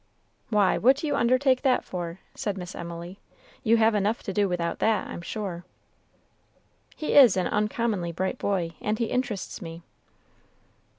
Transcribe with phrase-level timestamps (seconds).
[0.49, 3.19] "Why, what do you undertake that for?" said Miss Emily.
[3.63, 5.63] "You have enough to do without that, I'm sure."
[6.95, 9.83] "He is an uncommonly bright boy, and he interests me."